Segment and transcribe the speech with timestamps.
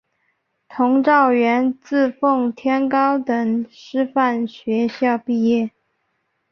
[0.67, 5.69] 佟兆元自奉天高等师范学校毕业。